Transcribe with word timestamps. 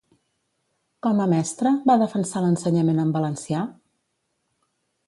Com 1.07 1.21
a 1.25 1.27
mestra, 1.33 1.75
va 1.91 1.99
defensar 2.05 2.43
l'ensenyament 2.47 3.05
en 3.05 3.17
valencià? 3.21 3.65